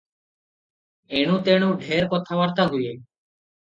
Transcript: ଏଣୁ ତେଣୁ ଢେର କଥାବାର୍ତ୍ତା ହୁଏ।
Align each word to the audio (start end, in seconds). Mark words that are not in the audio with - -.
ଏଣୁ 1.19 1.37
ତେଣୁ 1.49 1.69
ଢେର 1.85 2.09
କଥାବାର୍ତ୍ତା 2.15 2.67
ହୁଏ। 2.73 2.91